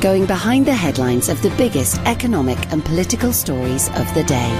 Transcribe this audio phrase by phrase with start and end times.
[0.00, 4.50] Going behind the headlines of the biggest economic and political stories of the day.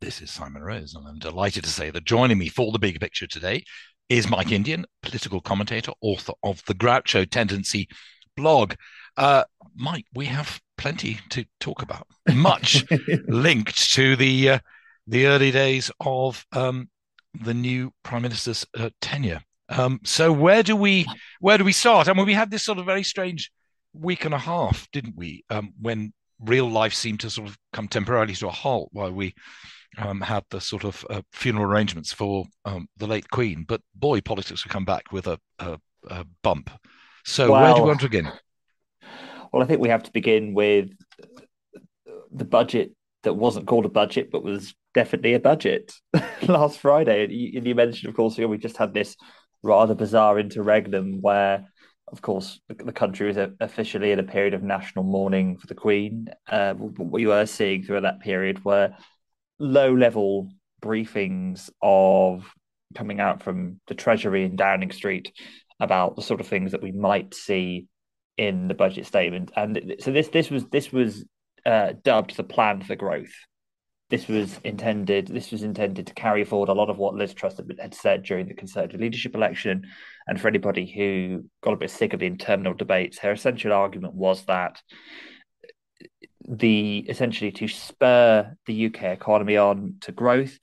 [0.00, 2.98] This is Simon Rose, and I'm delighted to say that joining me for the big
[2.98, 3.62] picture today
[4.08, 7.88] is Mike Indian, political commentator, author of the Groucho Tendency
[8.36, 8.74] blog.
[9.16, 9.44] Uh,
[9.76, 12.84] Mike, we have plenty to talk about, much
[13.28, 14.58] linked to the uh,
[15.06, 16.90] the early days of um,
[17.32, 19.40] the new prime minister's uh, tenure.
[19.72, 21.06] Um, so where do we
[21.40, 22.08] where do we start?
[22.08, 23.50] I mean, we had this sort of very strange
[23.92, 25.44] week and a half, didn't we?
[25.50, 29.34] Um, when real life seemed to sort of come temporarily to a halt while we
[29.98, 33.64] um, had the sort of uh, funeral arrangements for um, the late Queen.
[33.66, 35.78] But boy, politics would come back with a, a,
[36.08, 36.70] a bump.
[37.24, 38.30] So well, where do we want to begin?
[39.52, 40.90] Well, I think we have to begin with
[42.32, 45.92] the budget that wasn't called a budget, but was definitely a budget
[46.48, 47.24] last Friday.
[47.24, 49.16] And you, you mentioned, of course, we just had this
[49.62, 51.66] rather bizarre interregnum where,
[52.08, 56.28] of course, the, country was officially in a period of national mourning for the Queen.
[56.48, 58.94] Uh, what we were seeing through that period were
[59.58, 60.48] low level
[60.82, 62.52] briefings of
[62.94, 65.32] coming out from the Treasury in Downing Street
[65.80, 67.86] about the sort of things that we might see
[68.36, 69.52] in the budget statement.
[69.56, 71.24] And so this this was this was
[71.64, 73.32] uh, dubbed the plan for growth
[74.12, 77.58] this was intended this was intended to carry forward a lot of what Liz Truss
[77.80, 79.86] had said during the Conservative leadership election.
[80.26, 84.12] And for anybody who got a bit sick of the internal debates, her essential argument
[84.12, 84.82] was that
[86.46, 90.58] the essentially to spur the UK economy on to growth.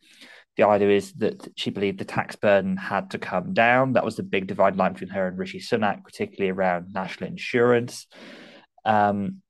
[0.56, 3.94] The idea is that she believed the tax burden had to come down.
[3.94, 8.06] That was the big divide line between her and Rishi Sunak, particularly around national insurance.
[8.86, 9.42] Um,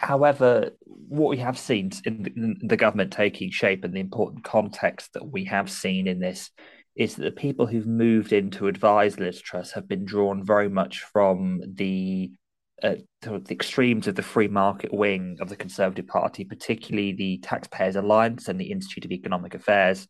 [0.00, 5.30] However, what we have seen in the, government taking shape and the important context that
[5.30, 6.50] we have seen in this
[6.96, 10.70] is that the people who've moved in to advise Liz Truss have been drawn very
[10.70, 12.32] much from the
[12.82, 17.96] uh, the extremes of the free market wing of the Conservative Party, particularly the Taxpayers
[17.96, 20.08] Alliance and the Institute of Economic Affairs,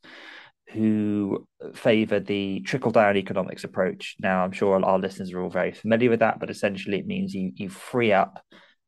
[0.68, 4.14] who favour the trickle down economics approach.
[4.20, 7.34] Now, I'm sure our listeners are all very familiar with that, but essentially it means
[7.34, 8.40] you you free up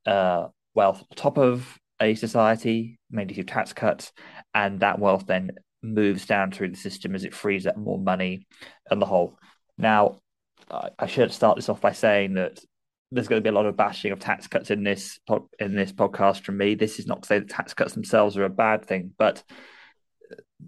[0.06, 4.12] uh, wealth the top of a society, mainly through tax cuts,
[4.54, 5.52] and that wealth then
[5.82, 8.46] moves down through the system as it frees up more money
[8.90, 9.38] on the whole.
[9.78, 10.20] Now,
[10.98, 12.60] I should start this off by saying that
[13.10, 15.20] there's going to be a lot of bashing of tax cuts in this
[15.58, 16.74] in this podcast from me.
[16.74, 19.42] This is not to say that tax cuts themselves are a bad thing, but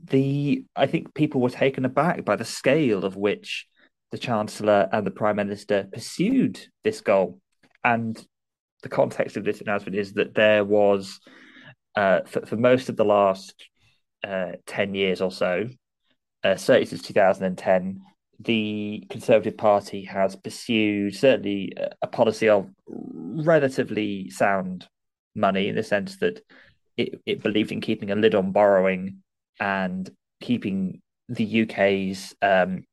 [0.05, 3.67] the I think people were taken aback by the scale of which
[4.11, 7.41] the Chancellor and the Prime Minister pursued this goal.
[7.83, 8.23] And
[8.85, 11.19] the context of this announcement is that there was,
[11.97, 13.69] uh, for, for, most of the last
[14.23, 15.67] uh, 10 years or so,
[16.45, 18.01] uh, certainly since 2010,
[18.41, 21.73] the Conservative Party has pursued certainly
[22.03, 24.87] a policy of relatively sound
[25.35, 26.45] money in the sense that
[26.97, 29.23] it, it believed in keeping a lid on borrowing
[29.61, 30.11] and
[30.43, 32.85] keeping the UK's um,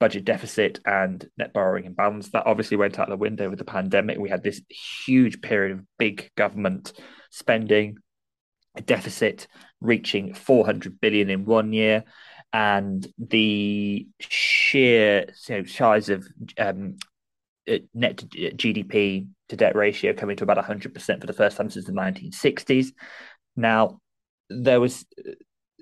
[0.00, 2.30] budget deficit and net borrowing imbalance.
[2.30, 4.18] That obviously went out of the window with the pandemic.
[4.18, 4.60] We had this
[5.06, 6.92] huge period of big government
[7.30, 7.98] spending,
[8.76, 9.46] a deficit
[9.80, 12.04] reaching 400 billion in one year,
[12.52, 16.26] and the sheer you know, size of
[16.58, 16.96] um,
[17.70, 21.86] uh, net GDP to debt ratio coming to about 100% for the first time since
[21.86, 22.88] the 1960s.
[23.56, 24.00] Now,
[24.50, 25.04] there was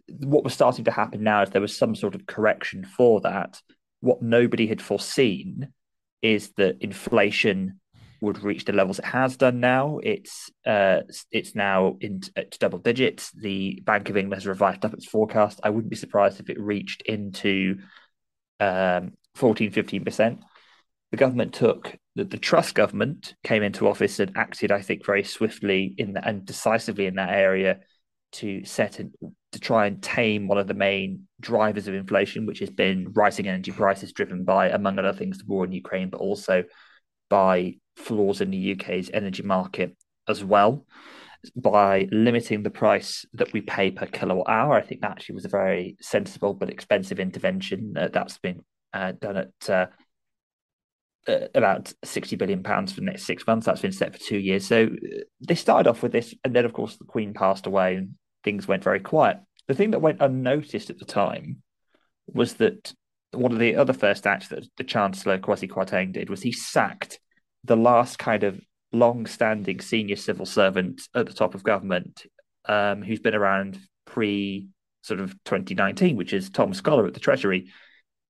[0.09, 3.61] what was starting to happen now is there was some sort of correction for that
[4.03, 5.73] what nobody had foreseen
[6.21, 7.81] is that inflation
[8.21, 9.99] would reach the levels it has done now.
[10.03, 11.01] It's uh,
[11.31, 13.31] it's now in at double digits.
[13.33, 15.61] The Bank of England has revised up its forecast.
[15.63, 17.79] I wouldn't be surprised if it reached into
[18.61, 20.39] um, 14, 15%.
[21.11, 25.25] The government took the, the Truss government came into office and acted, I think, very
[25.25, 27.81] swiftly in the, and decisively in that area
[28.33, 29.13] to set an,
[29.53, 33.47] to try and tame one of the main drivers of inflation, which has been rising
[33.47, 36.65] energy prices driven by, among other things, the war in Ukraine, but also
[37.29, 39.97] by flaws in the UK's energy market
[40.29, 40.87] as well.
[41.57, 45.45] By limiting the price that we pay per kilowatt hour, I think that actually was
[45.45, 48.61] a very sensible but expensive intervention uh, that's been
[48.93, 49.87] uh, done at uh,
[51.27, 53.67] uh, about 60 billion pounds for the next six months.
[53.67, 54.67] That's been set for two years.
[54.67, 57.97] So uh, they started off with this, and then of course the Queen passed away,
[57.97, 58.15] and
[58.45, 59.39] things went very quiet.
[59.69, 61.63] The thing that went unnoticed at the time
[62.27, 62.93] was that
[63.33, 67.19] one of the other first acts that the Chancellor Kwasi Kwarteng did was he sacked
[67.65, 68.61] the last kind of
[68.93, 72.27] long-standing senior civil servant at the top of government,
[72.67, 74.69] um, who's been around pre
[75.03, 77.71] sort of 2019, which is Tom Scholar at the Treasury.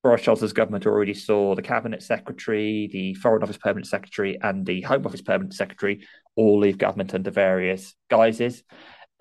[0.03, 4.81] Boris Johnson's government already saw the Cabinet Secretary, the Foreign Office Permanent Secretary, and the
[4.81, 6.05] Home Office Permanent Secretary
[6.35, 8.63] all leave government under various guises.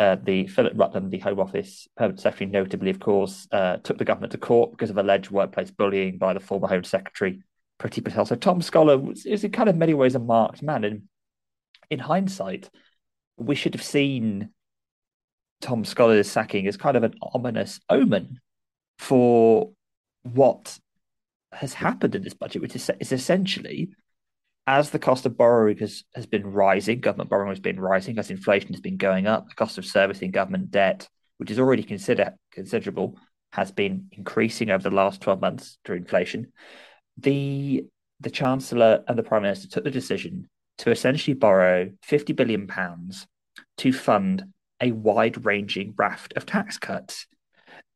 [0.03, 4.05] Uh, the Philip Rutnam, the Home Office Permanent Secretary, notably, of course, uh, took the
[4.05, 7.41] government to court because of alleged workplace bullying by the former Home Secretary,
[7.79, 8.27] Priti Patel.
[8.27, 10.83] So Tom Scholar was, is in kind of many ways a marked man.
[10.83, 11.03] And
[11.89, 12.69] in hindsight,
[13.37, 14.51] we should have seen
[15.61, 18.41] Tom Scholar's sacking as kind of an ominous omen
[18.99, 19.71] for
[20.25, 20.81] what
[21.53, 23.91] has happened in this budget, which is, is essentially
[24.67, 28.31] as the cost of borrowing has, has been rising, government borrowing has been rising, as
[28.31, 32.35] inflation has been going up, the cost of servicing government debt, which is already consider,
[32.53, 33.19] considerable,
[33.53, 36.53] has been increasing over the last 12 months through inflation.
[37.19, 37.87] The
[38.21, 40.49] the Chancellor and the Prime Minister took the decision
[40.79, 43.27] to essentially borrow 50 billion pounds
[43.79, 44.45] to fund
[44.81, 47.27] a wide ranging raft of tax cuts.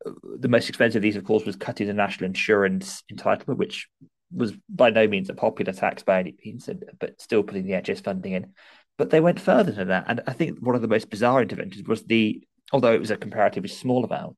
[0.04, 3.88] The most expensive of these, of course, was cutting the national insurance entitlement, which
[4.36, 6.68] was by no means a popular tax by any means,
[7.00, 8.52] but still putting the NHS funding in.
[8.98, 10.04] But they went further than that.
[10.08, 12.42] And I think one of the most bizarre interventions was the,
[12.72, 14.36] although it was a comparatively small amount,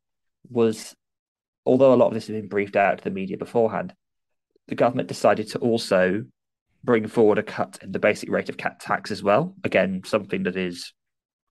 [0.49, 0.95] was
[1.67, 3.93] although a lot of this had been briefed out to the media beforehand,
[4.69, 6.25] the government decided to also
[6.85, 9.55] bring forward a cut in the basic rate of cat tax as well.
[9.65, 10.93] Again, something that is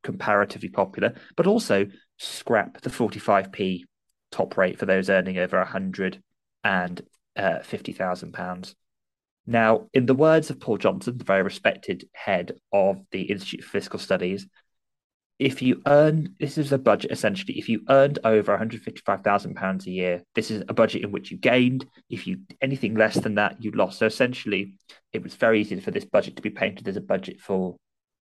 [0.04, 1.86] comparatively popular, but also
[2.18, 3.82] scrap the 45p
[4.32, 6.22] top rate for those earning over 100
[6.64, 7.02] and
[7.38, 8.76] uh, £50,000.
[9.46, 13.72] Now, in the words of Paul Johnson, the very respected head of the Institute for
[13.72, 14.48] Fiscal Studies,
[15.40, 19.92] if you earn this is a budget essentially if you earned over 155,000 pounds a
[19.92, 21.86] year this is a budget in which you gained.
[22.10, 24.00] If you anything less than that you lost.
[24.00, 24.74] So essentially
[25.14, 27.76] it was very easy for this budget to be painted as a budget for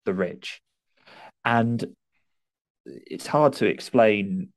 [0.04, 0.60] the rich.
[1.44, 1.82] And
[2.84, 4.52] it's hard to explain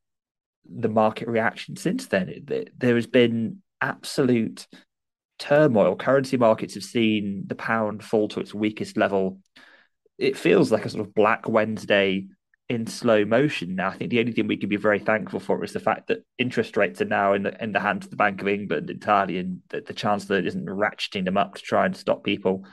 [0.69, 2.45] the market reaction since then.
[2.77, 4.67] There has been absolute
[5.39, 5.95] turmoil.
[5.95, 9.39] Currency markets have seen the pound fall to its weakest level.
[10.17, 12.27] It feels like a sort of Black Wednesday
[12.69, 13.89] in slow motion now.
[13.89, 16.23] I think the only thing we can be very thankful for is the fact that
[16.37, 19.39] interest rates are now in the in the hands of the Bank of England entirely,
[19.39, 22.65] and that the Chancellor isn't ratcheting them up to try and stop people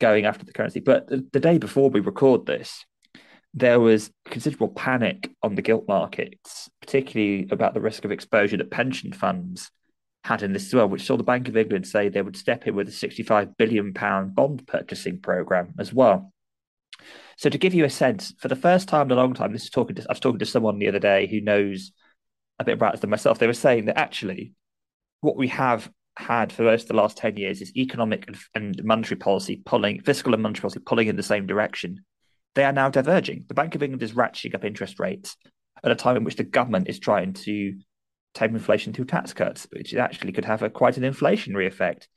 [0.00, 0.80] going after the currency.
[0.80, 2.86] But the, the day before we record this,
[3.52, 8.64] there was considerable panic on the gilt markets, particularly about the risk of exposure to
[8.64, 9.70] pension funds
[10.26, 12.66] had in this as well, which saw the Bank of England say they would step
[12.66, 16.32] in with a 65 billion pound bond purchasing program as well.
[17.36, 19.64] So to give you a sense, for the first time in a long time, this
[19.64, 21.92] is talking to, I was talking to someone the other day who knows
[22.58, 23.38] a bit about it than myself.
[23.38, 24.54] They were saying that actually
[25.20, 29.18] what we have had for most of the last 10 years is economic and monetary
[29.18, 32.04] policy pulling, fiscal and monetary policy pulling in the same direction.
[32.54, 33.44] They are now diverging.
[33.48, 35.36] The Bank of England is ratcheting up interest rates
[35.84, 37.74] at a time in which the government is trying to
[38.36, 42.08] tame inflation through tax cuts, which actually could have a quite an inflationary effect.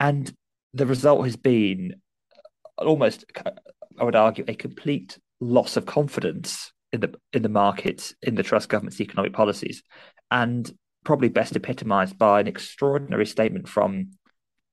[0.00, 0.32] And
[0.74, 1.96] the result has been
[2.78, 3.24] almost,
[3.98, 8.42] I would argue, a complete loss of confidence in the in the markets, in the
[8.42, 9.82] Truss government's economic policies,
[10.30, 10.70] and
[11.04, 14.12] probably best epitomised by an extraordinary statement from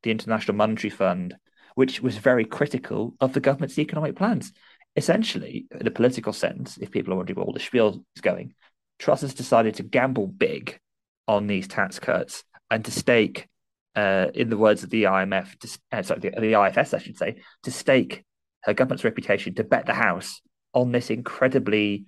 [0.04, 1.36] the International Monetary Fund,
[1.76, 4.52] which was very critical of the government's economic plans.
[4.96, 8.54] Essentially, in a political sense, if people are wondering where all the spiel is going,
[9.00, 10.80] Truss has decided to gamble big
[11.28, 13.48] on these tax cuts and to stake,
[13.96, 17.18] uh, in the words of the IMF, to, uh, sorry, the, the IFS, I should
[17.18, 18.24] say, to stake
[18.64, 20.42] her government's reputation to bet the house
[20.74, 22.06] on this incredibly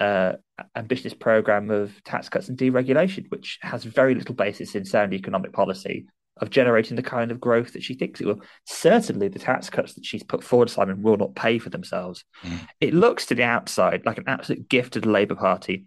[0.00, 0.32] uh,
[0.74, 5.52] ambitious program of tax cuts and deregulation, which has very little basis in sound economic
[5.52, 6.06] policy
[6.38, 8.40] of generating the kind of growth that she thinks it will.
[8.66, 12.24] Certainly, the tax cuts that she's put forward, Simon, will not pay for themselves.
[12.42, 12.68] Mm.
[12.80, 15.84] It looks to the outside like an absolute gift to the Labour Party.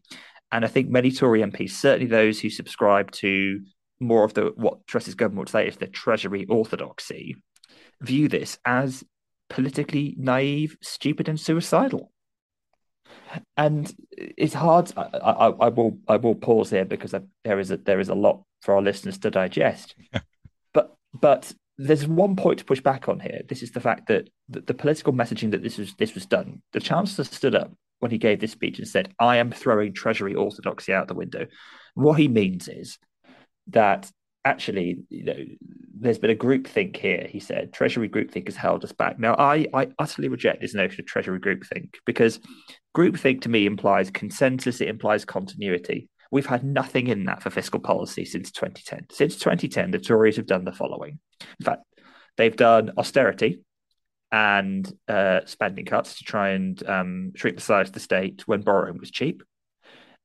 [0.51, 3.59] And I think many Tory MPs, certainly those who subscribe to
[3.99, 7.35] more of the what Truss's government would say is the Treasury orthodoxy,
[8.01, 9.03] view this as
[9.49, 12.11] politically naive, stupid, and suicidal.
[13.57, 14.91] And it's hard.
[14.95, 18.09] I, I, I will I will pause here because I, there is a there is
[18.09, 19.95] a lot for our listeners to digest.
[20.73, 23.41] but but there's one point to push back on here.
[23.47, 26.61] This is the fact that the, the political messaging that this was this was done.
[26.73, 30.35] The Chancellor stood up when he gave this speech and said, I am throwing Treasury
[30.35, 31.47] orthodoxy out the window.
[31.93, 32.97] What he means is
[33.67, 34.11] that
[34.43, 35.43] actually, you know,
[35.97, 37.73] there's been a groupthink here, he said.
[37.73, 39.17] Treasury groupthink has held us back.
[39.17, 42.39] Now, I, I utterly reject this notion of Treasury groupthink because
[42.95, 46.09] groupthink to me implies consensus, it implies continuity.
[46.31, 49.07] We've had nothing in that for fiscal policy since 2010.
[49.11, 51.19] Since 2010, the Tories have done the following.
[51.59, 51.83] In fact,
[52.37, 53.63] they've done austerity
[54.31, 58.61] and uh, spending cuts to try and um, shrink the size of the state when
[58.61, 59.43] borrowing was cheap.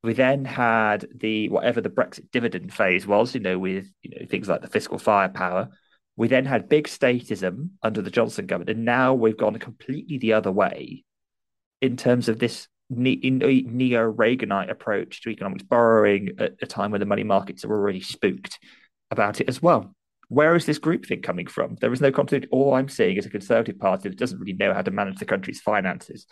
[0.03, 4.27] We then had the whatever the Brexit dividend phase was, you know, with you know
[4.27, 5.69] things like the fiscal firepower.
[6.17, 10.33] We then had big statism under the Johnson government, and now we've gone completely the
[10.33, 11.05] other way
[11.81, 17.07] in terms of this neo Reaganite approach to economics, borrowing at a time when the
[17.07, 18.59] money markets are already spooked
[19.11, 19.95] about it as well.
[20.31, 21.77] Where is this groupthink coming from?
[21.81, 22.49] There is no continuity.
[22.51, 25.27] All I'm seeing is a Conservative Party that doesn't really know how to manage the
[25.27, 26.27] country's finances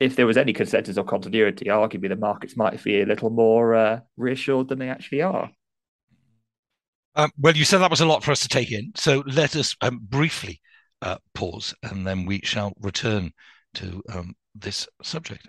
[0.00, 3.74] if there was any consensus or continuity, arguably the markets might feel a little more
[3.74, 5.50] uh, reassured than they actually are.
[7.16, 8.92] Um, well, you said that was a lot for us to take in.
[8.94, 10.60] So let us um, briefly
[11.02, 13.32] uh, pause and then we shall return
[13.74, 15.48] to um, this subject.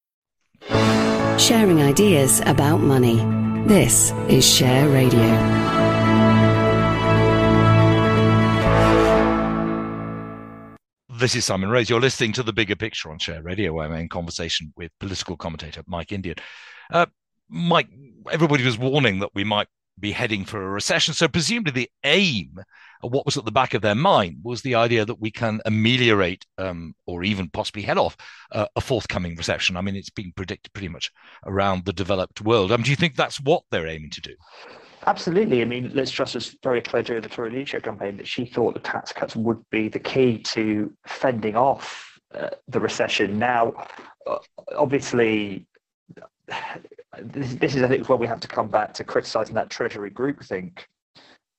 [0.67, 3.17] Sharing ideas about money.
[3.67, 5.19] This is Share Radio.
[11.09, 11.89] This is Simon Rose.
[11.89, 13.79] You're listening to The Bigger Picture on Share Radio.
[13.79, 16.35] I'm in conversation with political commentator Mike Indian.
[16.91, 17.07] Uh,
[17.49, 17.87] Mike,
[18.31, 19.67] everybody was warning that we might
[19.99, 21.13] be heading for a recession.
[21.13, 22.59] So, presumably, the aim
[23.01, 26.45] what was at the back of their mind was the idea that we can ameliorate
[26.57, 28.15] um, or even possibly head off
[28.51, 29.77] uh, a forthcoming recession.
[29.77, 31.11] I mean, it's being predicted pretty much
[31.45, 32.71] around the developed world.
[32.71, 34.35] Um, do you think that's what they're aiming to do?
[35.07, 35.61] Absolutely.
[35.61, 38.75] I mean, Liz Truss was very clear during the Tory leadership campaign that she thought
[38.75, 43.39] the tax cuts would be the key to fending off uh, the recession.
[43.39, 43.73] Now,
[44.27, 44.37] uh,
[44.77, 45.65] obviously,
[47.19, 50.11] this, this, is, I think, where we have to come back to criticising that Treasury
[50.11, 50.85] groupthink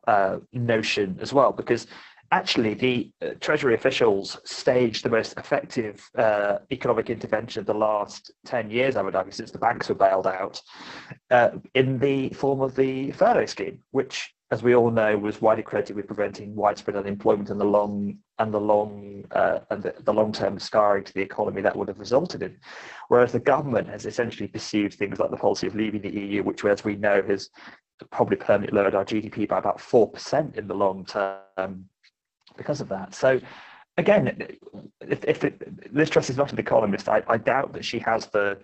[0.06, 1.87] uh, notion as well, because
[2.32, 8.32] actually the uh, Treasury officials staged the most effective uh, economic intervention of the last
[8.47, 10.61] 10 years, I would argue, since the banks were bailed out,
[11.30, 15.62] uh, in the form of the furlough scheme, which, as we all know, was widely
[15.62, 20.12] credited with preventing widespread unemployment and the long and the long uh, and the, the
[20.12, 22.56] long-term scarring to the economy that would have resulted in.
[23.09, 26.64] Whereas the government has essentially pursued things like the policy of leaving the EU, which,
[26.64, 27.50] as we know, has
[28.11, 31.88] probably permanently lowered our GDP by about 4% in the long term
[32.56, 33.14] because of that.
[33.14, 33.40] So,
[33.97, 34.56] again,
[35.00, 38.26] if, if it, Liz Truss is not an economist, I, I doubt that she has
[38.26, 38.59] the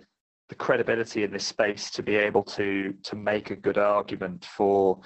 [0.49, 4.99] the credibility in this space to be able to to make a good argument for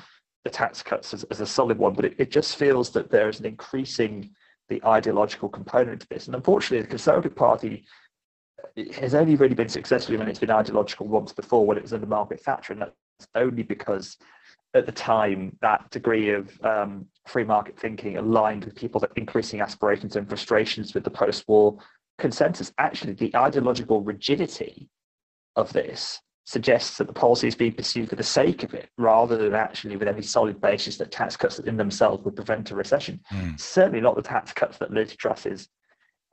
[0.44, 1.94] the tax cuts as, as a solid one.
[1.94, 4.30] But it, it just feels that there is an increasing
[4.68, 6.26] the ideological component to this.
[6.26, 7.84] And unfortunately, the Conservative Party
[8.94, 12.06] has only really been successful when it's been ideological once before when it was under
[12.06, 12.94] Margaret Thatcher, and that
[13.34, 14.16] only because
[14.74, 20.16] at the time that degree of um, free market thinking aligned with people's increasing aspirations
[20.16, 21.76] and frustrations with the post-war
[22.18, 22.72] consensus.
[22.78, 24.88] Actually, the ideological rigidity
[25.56, 29.36] of this suggests that the policy is being pursued for the sake of it, rather
[29.36, 33.20] than actually with any solid basis that tax cuts in themselves would prevent a recession.
[33.30, 33.60] Mm.
[33.60, 35.68] Certainly not the tax cuts that Liz Truss is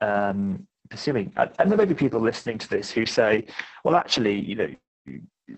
[0.00, 1.32] um, pursuing.
[1.36, 3.46] And there may be people listening to this who say,
[3.84, 4.74] well, actually, you know,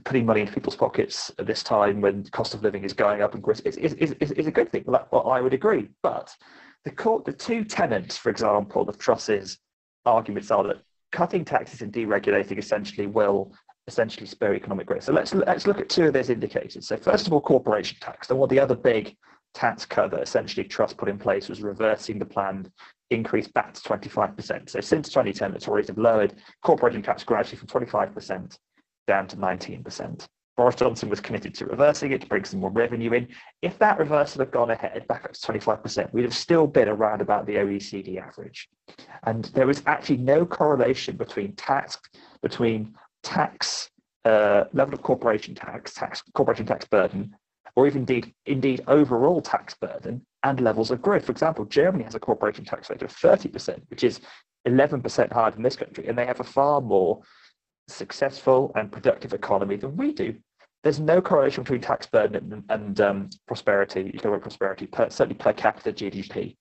[0.05, 3.35] putting money into people's pockets at this time when cost of living is going up
[3.35, 4.85] and is, is, is, is, a good thing.
[4.87, 5.89] Well, I would agree.
[6.03, 6.35] But
[6.85, 9.59] the court, the two tenants, for example, of Truss's
[10.05, 10.83] arguments are that
[11.13, 13.53] cutting taxes and deregulating essentially will
[13.87, 15.05] essentially spur economic growth.
[15.05, 16.87] So let's let's look at two of those indicators.
[16.87, 18.31] So first of all, corporation tax.
[18.31, 19.17] And what the other big
[19.55, 22.71] tax cut that essentially Truss put in place was reversing the planned
[23.11, 24.71] increase back to 25%.
[24.71, 28.57] So since 2010, the Tories have lowered corporation tax gradually from 25%
[29.07, 30.27] down to 19%.
[30.57, 33.29] Boris Johnson was committed to reversing it to bring some more revenue in.
[33.63, 37.23] If that reversal had gone ahead back up to 25%, we'd have still been around
[37.23, 38.69] about the OECD average.
[39.25, 41.99] And there was actually no correlation between tax,
[42.43, 43.91] between tax
[44.25, 47.35] uh, level of corporation tax, tax corporation tax burden,
[47.75, 51.25] or even indeed indeed overall tax burden and levels of growth.
[51.25, 54.21] For example, Germany has a corporation tax rate of 30%, which is
[54.69, 57.23] 11% higher than this country, and they have a far more
[57.95, 60.35] successful and productive economy than we do.
[60.83, 65.53] there's no correlation between tax burden and, and um, prosperity, economic prosperity, per, certainly per
[65.53, 66.57] capita GDP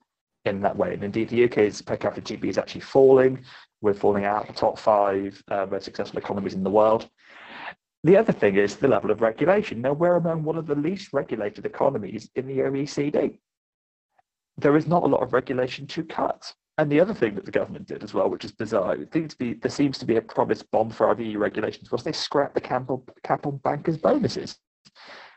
[0.45, 0.93] in that way.
[0.93, 3.43] And indeed, the UK's per capita GDP is actually falling.
[3.81, 7.09] We're falling out of the top five uh, most successful economies in the world.
[8.03, 9.81] The other thing is the level of regulation.
[9.81, 13.39] Now, we're among one of the least regulated economies in the OECD.
[14.57, 16.53] There is not a lot of regulation to cut.
[16.81, 19.33] And the other thing that the government did as well, which is bizarre, it seems
[19.33, 22.11] to be, there seems to be a promised bomb for our EU regulations, was they
[22.11, 24.57] scrapped the capital, capital bankers' bonuses.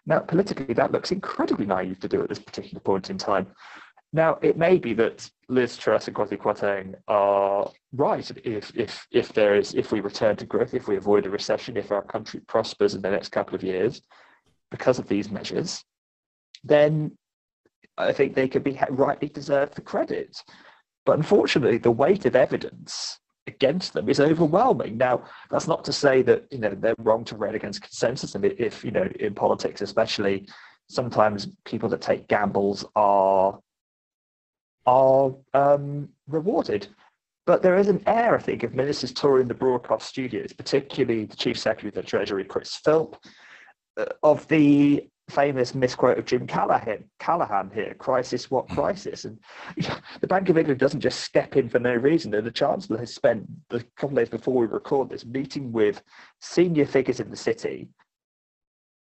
[0.06, 3.48] Now, politically, that looks incredibly naive to do at this particular point in time.
[4.14, 9.34] Now, it may be that Liz Truss and Kwasi Kwarteng are right if, if, if
[9.34, 12.40] there is if we return to growth, if we avoid a recession, if our country
[12.40, 14.00] prospers in the next couple of years
[14.70, 15.84] because of these measures,
[16.62, 17.18] then
[17.98, 20.42] I think they could be rightly deserved the credit.
[21.04, 24.96] But unfortunately, the weight of evidence against them is overwhelming.
[24.96, 28.44] Now, that's not to say that you know they're wrong to read against consensus, and
[28.44, 30.48] if you know in politics, especially,
[30.88, 33.58] sometimes people that take gambles are
[34.86, 36.88] are um, rewarded.
[37.46, 41.36] But there is an air, I think, of ministers touring the broadcast studios, particularly the
[41.36, 43.16] Chief Secretary of the Treasury, Chris Philp,
[43.98, 48.74] uh, of the famous misquote of Jim Callaghan, Callaghan here, crisis, what hmm.
[48.74, 49.24] crisis?
[49.24, 49.38] And
[50.20, 52.34] the Bank of England doesn't just step in for no reason.
[52.34, 56.02] And the Chancellor has spent the couple of days before we record this meeting with
[56.40, 57.88] senior figures in the city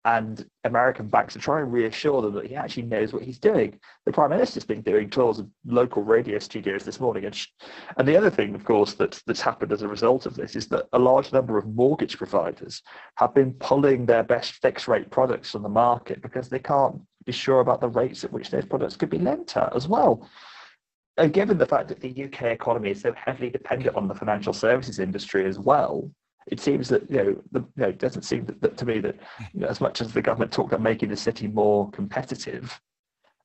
[0.04, 3.78] and American banks to try and reassure them that he actually knows what he's doing.
[4.04, 7.24] The Prime Minister's been doing tours of local radio studios this morning.
[7.24, 7.48] And, sh-
[7.96, 10.68] and the other thing, of course, that's, that's happened as a result of this is
[10.68, 12.82] that a large number of mortgage providers
[13.16, 17.32] have been pulling their best fixed rate products from the market because they can't be
[17.32, 20.28] sure about the rates at which those products could be lent at as well.
[21.16, 24.52] And given the fact that the UK economy is so heavily dependent on the financial
[24.52, 26.10] services industry as well,
[26.46, 28.98] it seems that you know, the, you know it doesn't seem that, that to me
[29.00, 29.16] that
[29.52, 32.80] you know, as much as the government talked about making the city more competitive,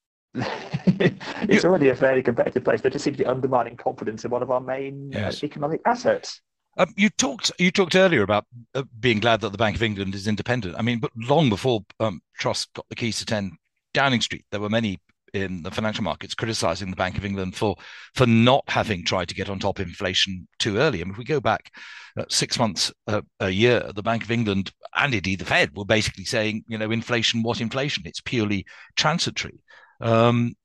[0.36, 2.82] it's already a fairly competitive place.
[2.82, 5.44] There just seems to be undermining confidence in one of our main uh, yes.
[5.44, 6.42] uh, economic assets.
[6.78, 8.46] Um, you talked you talked earlier about
[8.76, 10.76] uh, being glad that the Bank of England is independent.
[10.78, 13.58] I mean, but long before um, Truss got the keys to 10
[13.94, 15.00] Downing Street, there were many
[15.34, 17.76] in the financial markets criticizing the Bank of England for
[18.16, 21.02] for not having tried to get on top of inflation too early.
[21.02, 21.72] I mean, if we go back
[22.18, 25.86] uh, six months uh, a year, the Bank of England and indeed the Fed were
[25.86, 28.04] basically saying, you know, inflation, what inflation?
[28.06, 28.66] It's purely
[28.96, 29.62] transitory.
[30.02, 30.56] Um,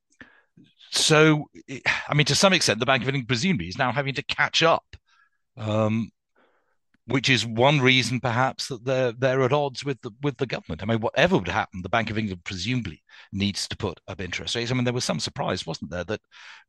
[0.90, 1.48] so,
[2.08, 4.62] I mean, to some extent, the Bank of England presumably is now having to catch
[4.62, 4.84] up
[5.56, 6.10] um,
[7.06, 10.82] which is one reason perhaps that they're they're at odds with the with the government.
[10.82, 14.54] I mean, whatever would happen, the Bank of England presumably needs to put up interest
[14.54, 14.70] rates.
[14.70, 16.20] I mean, there was some surprise, wasn't there, that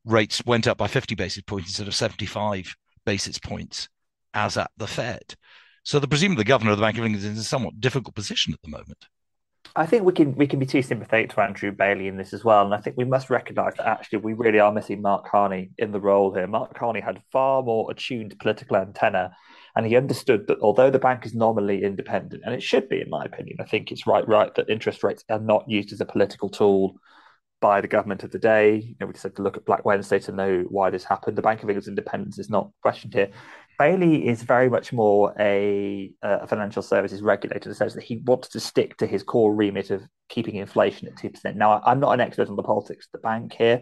[0.04, 3.88] rates went up by 50 basis points instead of 75 basis points
[4.34, 5.36] as at the Fed.
[5.84, 8.16] So the presumably the governor of the Bank of England is in a somewhat difficult
[8.16, 9.06] position at the moment.
[9.78, 12.44] I think we can we can be too sympathetic to Andrew Bailey in this as
[12.44, 15.72] well, and I think we must recognise that actually we really are missing Mark Carney
[15.78, 16.48] in the role here.
[16.48, 19.36] Mark Carney had far more attuned political antenna
[19.76, 23.10] and he understood that although the bank is nominally independent, and it should be, in
[23.10, 26.06] my opinion, I think it's right, right that interest rates are not used as a
[26.06, 26.96] political tool
[27.62, 28.76] by the government of the day.
[28.76, 31.38] You know, we just had to look at Black Wednesday to know why this happened.
[31.38, 33.30] The Bank of England's independence is not questioned here.
[33.78, 38.48] Bailey is very much more a, a financial services regulator the sense that he wants
[38.50, 41.56] to stick to his core remit of keeping inflation at 2%.
[41.56, 43.82] Now, I'm not an expert on the politics of the bank here,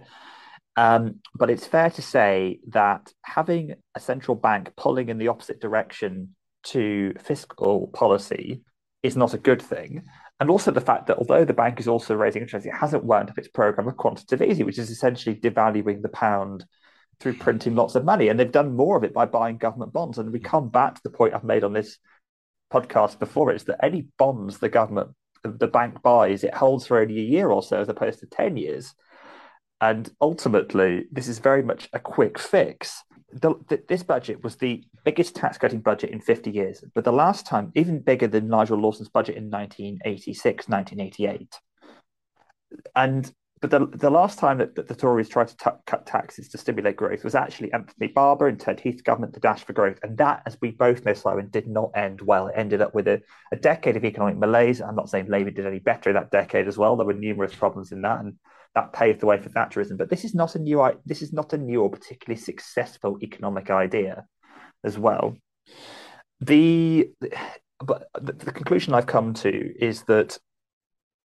[0.75, 5.61] um, but it's fair to say that having a central bank pulling in the opposite
[5.61, 8.63] direction to fiscal policy
[9.03, 10.03] is not a good thing.
[10.39, 13.29] And also the fact that although the bank is also raising interest, it hasn't wound
[13.29, 16.65] up its program of quantitative easing, which is essentially devaluing the pound
[17.19, 18.29] through printing lots of money.
[18.29, 20.17] And they've done more of it by buying government bonds.
[20.17, 21.97] And we come back to the point I've made on this
[22.73, 25.11] podcast before is that any bonds the government,
[25.43, 28.57] the bank buys, it holds for only a year or so as opposed to 10
[28.57, 28.93] years.
[29.81, 33.03] And ultimately, this is very much a quick fix.
[33.31, 37.11] The, the, this budget was the biggest tax cutting budget in 50 years, but the
[37.11, 41.59] last time, even bigger than Nigel Lawson's budget in 1986, 1988.
[42.95, 43.31] And
[43.63, 46.57] but the, the last time that, that the Tories tried to t- cut taxes to
[46.57, 49.99] stimulate growth was actually Anthony Barber and Ted Heath's government, the Dash for Growth.
[50.03, 52.47] And that, as we both know, Simon, did not end well.
[52.47, 53.21] It ended up with a,
[53.53, 54.81] a decade of economic malaise.
[54.81, 56.97] I'm not saying Labour did any better in that decade as well.
[56.97, 58.19] There were numerous problems in that.
[58.19, 58.33] And
[58.75, 59.97] that paved the way for Thatcherism.
[59.97, 63.69] But this is not a new this is not a new or particularly successful economic
[63.69, 64.25] idea,
[64.83, 65.35] as well.
[66.41, 67.09] The
[67.79, 70.37] but the, the conclusion I've come to is that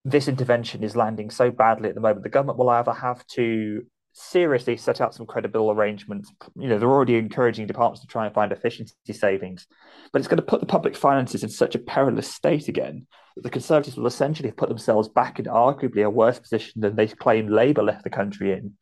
[0.04, 2.24] this intervention is landing so badly at the moment.
[2.24, 3.86] The government will either have to
[4.18, 6.32] seriously set out some credible arrangements.
[6.56, 9.68] You know, they're already encouraging departments to try and find efficiency savings,
[10.14, 13.44] but it's going to put the public finances in such a perilous state again that
[13.44, 17.08] the Conservatives will essentially have put themselves back in arguably a worse position than they
[17.08, 18.76] claim Labour left the country in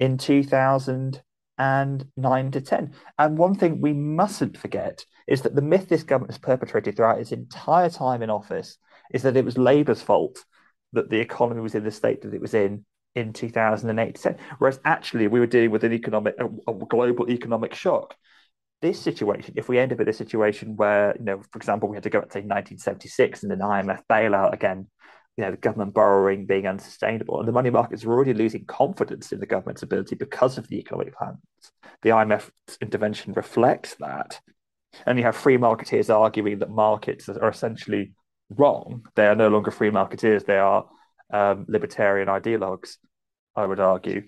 [0.00, 2.94] in 2009 to 10.
[3.18, 7.20] And one thing we mustn't forget is that the myth this government has perpetrated throughout
[7.20, 8.78] its entire time in office
[9.12, 10.42] is that it was Labour's fault
[10.94, 12.86] that the economy was in the state that it was in
[13.18, 14.26] in 2008
[14.58, 18.14] whereas actually we were dealing with an economic a, a, global economic shock.
[18.80, 21.96] This situation if we end up in a situation where you know for example we
[21.96, 24.86] had to go up to 1976 and an imf bailout again
[25.36, 29.32] you know the government borrowing being unsustainable and the money markets are already losing confidence
[29.32, 31.38] in the government's ability because of the economic plans
[32.02, 32.50] the imf
[32.80, 34.40] intervention reflects that.
[35.06, 38.12] And you have free marketeers arguing that markets are essentially
[38.50, 39.04] wrong.
[39.14, 40.46] They are no longer free marketeers.
[40.46, 40.86] They are
[41.32, 42.96] um, libertarian ideologues,
[43.58, 44.22] I would argue,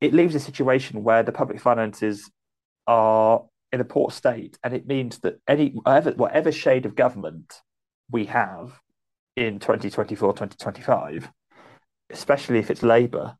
[0.00, 2.30] it leaves a situation where the public finances
[2.86, 7.60] are in a poor state, and it means that any whatever, whatever shade of government
[8.10, 8.80] we have
[9.36, 11.30] in 2024, 2025,
[12.10, 13.36] especially if it's Labour,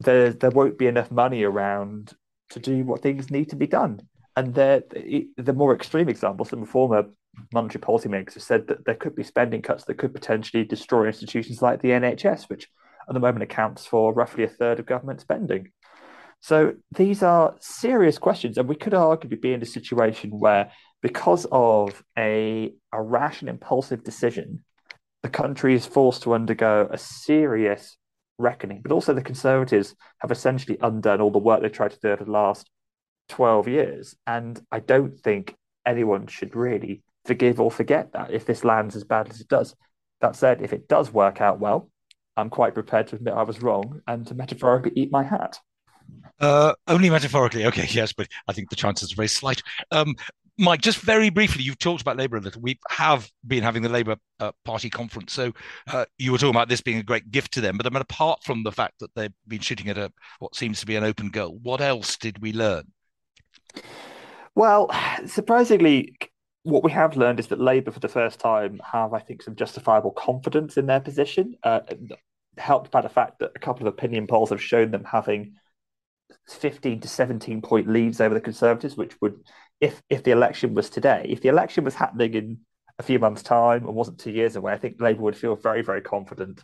[0.00, 2.12] there there won't be enough money around
[2.50, 4.00] to do what things need to be done.
[4.36, 7.06] And the the more extreme example, some former
[7.52, 11.60] monetary policymakers have said that there could be spending cuts that could potentially destroy institutions
[11.60, 12.68] like the NHS, which
[13.08, 15.70] at the moment accounts for roughly a third of government spending.
[16.40, 20.70] So these are serious questions, and we could arguably be in a situation where,
[21.02, 24.64] because of a, a rash and impulsive decision,
[25.22, 27.96] the country is forced to undergo a serious
[28.38, 28.82] reckoning.
[28.82, 32.24] But also, the Conservatives have essentially undone all the work they tried to do over
[32.24, 32.70] the last
[33.30, 34.14] 12 years.
[34.26, 39.04] And I don't think anyone should really forgive or forget that if this lands as
[39.04, 39.74] bad as it does.
[40.20, 41.90] That said, if it does work out well,
[42.36, 45.58] I'm quite prepared to admit I was wrong and to metaphorically eat my hat.
[46.38, 49.62] Uh, only metaphorically, okay, yes, but I think the chances are very slight.
[49.90, 50.14] Um,
[50.58, 52.62] Mike, just very briefly, you've talked about Labour a little.
[52.62, 55.52] We have been having the Labour uh, Party conference, so
[55.88, 57.76] uh, you were talking about this being a great gift to them.
[57.76, 60.80] But I mean, apart from the fact that they've been shooting at a what seems
[60.80, 62.84] to be an open goal, what else did we learn?
[64.54, 64.90] Well,
[65.26, 66.16] surprisingly,
[66.62, 69.56] what we have learned is that Labour, for the first time, have I think some
[69.56, 71.80] justifiable confidence in their position, uh,
[72.58, 75.54] helped by the fact that a couple of opinion polls have shown them having
[76.48, 79.40] 15 to 17 point leads over the Conservatives, which would,
[79.80, 82.58] if if the election was today, if the election was happening in
[82.98, 85.82] a few months' time and wasn't two years away, I think Labour would feel very,
[85.82, 86.62] very confident.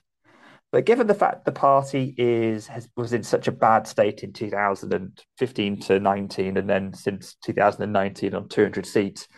[0.71, 4.33] But given the fact the party is has, was in such a bad state in
[4.33, 9.29] 2015 to 19, and then since 2019 on 200 seats,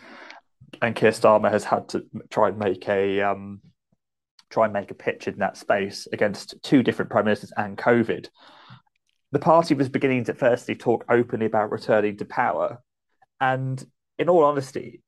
[0.81, 3.61] and Keir Starmer has had to try and make a um,
[4.49, 8.27] try and make a pitch in that space against two different prime ministers and COVID.
[9.31, 12.79] The party was beginning to firstly talk openly about returning to power,
[13.41, 13.83] and
[14.17, 15.01] in all honesty,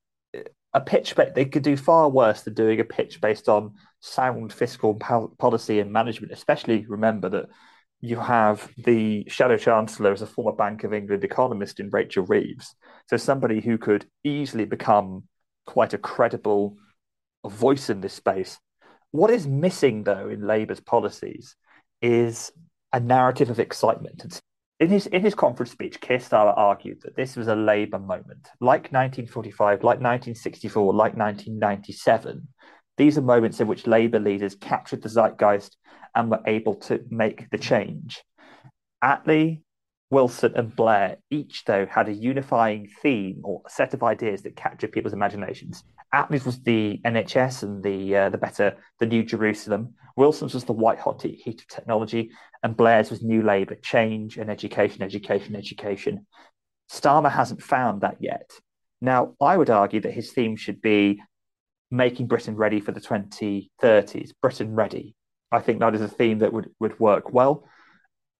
[0.74, 4.96] a pitch they could do far worse than doing a pitch based on sound fiscal
[4.96, 6.34] policy and management.
[6.34, 7.46] Especially remember that
[8.02, 12.76] you have the shadow chancellor as a former Bank of England economist in Rachel Reeves,
[13.10, 15.24] so somebody who could easily become
[15.66, 16.76] quite a credible
[17.48, 18.60] voice in this space.
[19.12, 21.56] What is missing, though, in Labour's policies
[22.02, 22.52] is
[22.94, 24.42] a narrative of excitement.
[24.80, 28.48] In his in his conference speech, Keir Starmer argued that this was a Labour moment,
[28.62, 32.48] like 1945, like 1964, like 1997.
[32.98, 35.78] These are moments in which Labour leaders captured the zeitgeist
[36.14, 38.24] and were able to make the change.
[39.04, 39.62] Attlee,
[40.10, 44.56] Wilson and Blair each, though, had a unifying theme or a set of ideas that
[44.56, 45.84] captured people's imaginations.
[46.14, 49.94] Attlee's was the NHS and the uh, the better, the New Jerusalem.
[50.16, 52.32] Wilson's was the white hot heat of technology,
[52.64, 56.26] and Blair's was New Labour, change and education, education, education.
[56.90, 58.50] Starmer hasn't found that yet.
[59.02, 61.22] Now, I would argue that his theme should be
[61.92, 65.16] making Britain ready for the 2030s, Britain ready.
[65.52, 67.66] I think that is a theme that would, would work well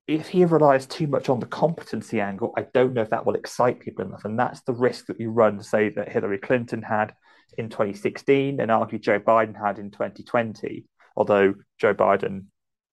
[0.08, 3.36] if he relies too much on the competency angle, I don't know if that will
[3.36, 4.24] excite people enough.
[4.24, 7.14] And that's the risk that you run, say, that Hillary Clinton had
[7.58, 10.86] in 2016 and argue Joe Biden had in 2020,
[11.18, 12.46] although Joe Biden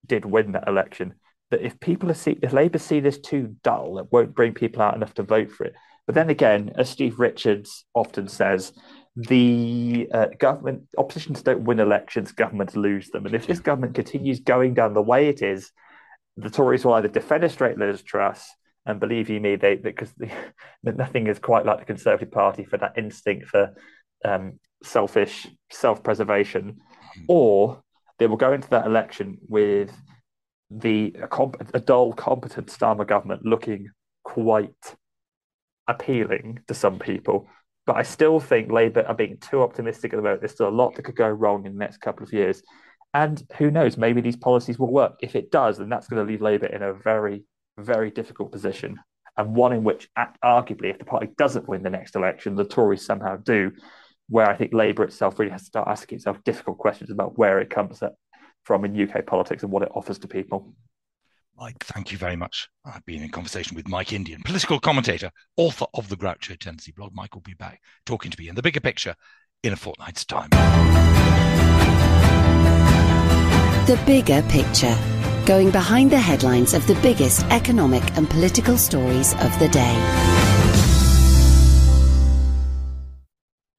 [0.07, 1.15] did win that election.
[1.51, 4.83] That if people are see, if Labour see this too dull, it won't bring people
[4.83, 5.75] out enough to vote for it.
[6.07, 8.73] But then again, as Steve Richards often says,
[9.17, 13.25] the uh, government oppositions don't win elections, governments lose them.
[13.25, 15.71] And if this government continues going down the way it is,
[16.37, 18.49] the Tories will either defenestrate Liz Truss,
[18.87, 20.31] and believe you me, they because the,
[20.83, 23.75] nothing is quite like the Conservative Party for that instinct for
[24.25, 26.79] um, selfish self-preservation,
[27.29, 27.83] or
[28.19, 29.91] they will go into that election with
[30.71, 33.89] the a, comp- a dull, competent Starmer government looking
[34.25, 34.97] quite
[35.87, 37.49] appealing to some people.
[37.87, 40.41] But I still think Labour are being too optimistic at the moment.
[40.41, 42.63] There's still a lot that could go wrong in the next couple of years.
[43.15, 45.15] And who knows, maybe these policies will work.
[45.23, 47.45] If it does, then that's going to leave Labour in a very,
[47.79, 48.99] very difficult position.
[49.37, 50.09] And one in which,
[50.45, 53.73] arguably, if the party doesn't win the next election, the Tories somehow do,
[54.29, 57.61] where I think Labour itself really has to start asking itself difficult questions about where
[57.61, 58.03] it comes
[58.65, 60.75] from in UK politics and what it offers to people.
[61.57, 62.69] Mike, thank you very much.
[62.85, 67.13] I've been in conversation with Mike Indian, political commentator, author of the Groucho Tendency blog.
[67.15, 69.15] Mike will be back talking to me in the bigger picture
[69.63, 70.51] in a fortnight's time.
[73.87, 74.97] The bigger picture,
[75.45, 80.44] going behind the headlines of the biggest economic and political stories of the day.